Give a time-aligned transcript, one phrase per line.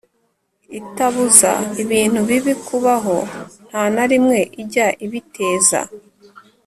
[0.79, 1.51] Itabuza
[1.83, 3.17] ibintu bibi kubaho
[3.69, 5.79] nta na rimwe ijya ibiteza